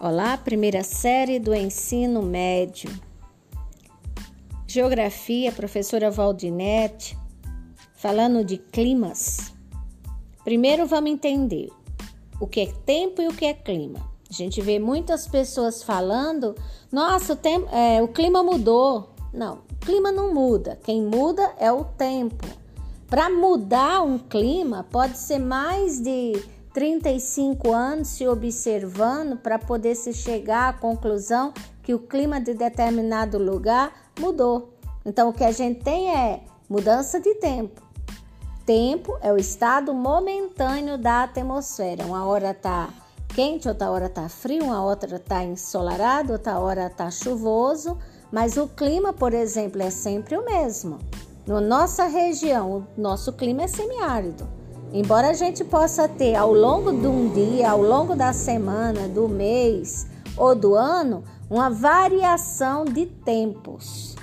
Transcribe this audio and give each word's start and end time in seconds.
Olá, 0.00 0.38
primeira 0.38 0.84
série 0.84 1.40
do 1.40 1.52
ensino 1.52 2.22
médio. 2.22 2.88
Geografia, 4.64 5.50
professora 5.50 6.08
Valdinete, 6.08 7.18
falando 7.94 8.44
de 8.44 8.58
climas. 8.58 9.52
Primeiro 10.44 10.86
vamos 10.86 11.10
entender 11.10 11.68
o 12.40 12.46
que 12.46 12.60
é 12.60 12.66
tempo 12.86 13.20
e 13.20 13.26
o 13.26 13.34
que 13.34 13.44
é 13.44 13.52
clima. 13.52 13.98
A 14.30 14.32
gente 14.32 14.60
vê 14.60 14.78
muitas 14.78 15.26
pessoas 15.26 15.82
falando: 15.82 16.54
nossa, 16.92 17.32
o, 17.32 17.36
tempo, 17.36 17.66
é, 17.74 18.00
o 18.00 18.06
clima 18.06 18.40
mudou. 18.40 19.10
Não, 19.34 19.64
o 19.68 19.84
clima 19.84 20.12
não 20.12 20.32
muda. 20.32 20.78
Quem 20.84 21.02
muda 21.02 21.54
é 21.58 21.72
o 21.72 21.84
tempo. 21.84 22.46
Para 23.08 23.28
mudar 23.28 24.02
um 24.02 24.16
clima, 24.16 24.86
pode 24.92 25.18
ser 25.18 25.40
mais 25.40 26.00
de 26.00 26.40
35 26.78 27.72
anos 27.72 28.06
se 28.06 28.28
observando 28.28 29.36
para 29.36 29.58
poder 29.58 29.96
se 29.96 30.12
chegar 30.12 30.68
à 30.68 30.72
conclusão 30.72 31.52
que 31.82 31.92
o 31.92 31.98
clima 31.98 32.40
de 32.40 32.54
determinado 32.54 33.36
lugar 33.36 33.92
mudou. 34.16 34.74
Então, 35.04 35.28
o 35.28 35.32
que 35.32 35.42
a 35.42 35.50
gente 35.50 35.82
tem 35.82 36.14
é 36.14 36.44
mudança 36.70 37.18
de 37.18 37.34
tempo. 37.34 37.82
Tempo 38.64 39.18
é 39.20 39.32
o 39.32 39.36
estado 39.36 39.92
momentâneo 39.92 40.96
da 40.96 41.24
atmosfera. 41.24 42.04
Uma 42.04 42.24
hora 42.24 42.52
está 42.52 42.90
quente, 43.34 43.66
outra 43.66 43.90
hora 43.90 44.06
está 44.06 44.28
frio, 44.28 44.66
uma 44.66 44.84
outra 44.84 45.16
está 45.16 45.42
ensolarado, 45.42 46.32
outra 46.32 46.60
hora 46.60 46.86
está 46.86 47.10
chuvoso, 47.10 47.98
mas 48.30 48.56
o 48.56 48.68
clima, 48.68 49.12
por 49.12 49.34
exemplo, 49.34 49.82
é 49.82 49.90
sempre 49.90 50.36
o 50.36 50.44
mesmo. 50.44 51.00
Na 51.44 51.60
nossa 51.60 52.04
região, 52.04 52.86
o 52.96 53.00
nosso 53.00 53.32
clima 53.32 53.62
é 53.62 53.66
semiárido. 53.66 54.46
Embora 54.92 55.28
a 55.30 55.34
gente 55.34 55.64
possa 55.64 56.08
ter 56.08 56.34
ao 56.34 56.52
longo 56.52 56.92
de 56.92 57.06
um 57.06 57.28
dia, 57.28 57.70
ao 57.70 57.82
longo 57.82 58.16
da 58.16 58.32
semana, 58.32 59.06
do 59.06 59.28
mês 59.28 60.06
ou 60.36 60.54
do 60.54 60.74
ano, 60.74 61.22
uma 61.50 61.68
variação 61.68 62.84
de 62.84 63.06
tempos. 63.06 64.16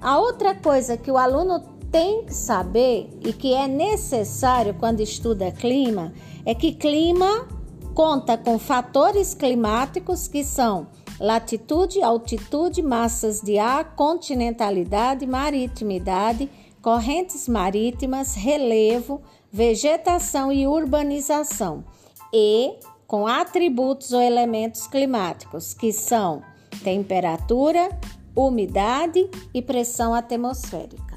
A 0.00 0.18
outra 0.18 0.54
coisa 0.54 0.96
que 0.96 1.10
o 1.10 1.16
aluno 1.16 1.60
tem 1.90 2.24
que 2.24 2.34
saber 2.34 3.08
e 3.24 3.32
que 3.32 3.54
é 3.54 3.66
necessário 3.66 4.74
quando 4.74 5.00
estuda 5.00 5.52
clima 5.52 6.12
é 6.44 6.54
que 6.54 6.72
clima 6.72 7.48
conta 7.94 8.36
com 8.36 8.58
fatores 8.58 9.32
climáticos 9.32 10.28
que 10.28 10.44
são 10.44 10.88
latitude, 11.20 12.02
altitude, 12.02 12.82
massas 12.82 13.40
de 13.40 13.58
ar, 13.58 13.94
continentalidade, 13.94 15.26
maritimidade, 15.26 16.50
correntes 16.84 17.48
marítimas, 17.48 18.34
relevo, 18.34 19.22
vegetação 19.50 20.52
e 20.52 20.66
urbanização, 20.66 21.82
e 22.30 22.78
com 23.06 23.26
atributos 23.26 24.12
ou 24.12 24.20
elementos 24.20 24.86
climáticos, 24.86 25.72
que 25.72 25.90
são 25.94 26.42
temperatura, 26.82 27.88
umidade 28.36 29.26
e 29.54 29.62
pressão 29.62 30.12
atmosférica. 30.12 31.13